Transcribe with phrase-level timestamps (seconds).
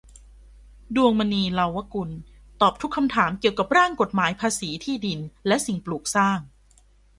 [0.95, 2.09] ดวงมณี เลาวกุล
[2.61, 6.39] ตอบทุกคำถามเกี่ยวกับร่างกฎหมายภาษีที่ดินและสิ่งปลูกสร้าง